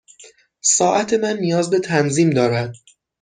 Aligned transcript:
ساعت 0.61 1.13
من 1.13 1.37
نیاز 1.39 1.69
به 1.69 1.79
تنظیم 1.79 2.29
دارد. 2.29 2.73